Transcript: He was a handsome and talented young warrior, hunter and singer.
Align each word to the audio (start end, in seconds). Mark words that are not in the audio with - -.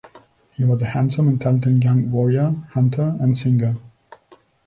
He 0.53 0.65
was 0.65 0.81
a 0.81 0.87
handsome 0.87 1.27
and 1.27 1.39
talented 1.39 1.83
young 1.83 2.09
warrior, 2.09 2.55
hunter 2.71 3.17
and 3.19 3.37
singer. 3.37 3.75